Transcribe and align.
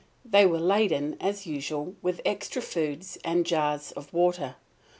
They 0.25 0.47
were 0.47 0.57
laden, 0.59 1.15
as 1.21 1.45
usual, 1.45 1.93
with 2.01 2.21
extra 2.25 2.59
food 2.59 3.05
and 3.23 3.45
jars 3.45 3.91
of 3.91 4.11
water. 4.11 4.55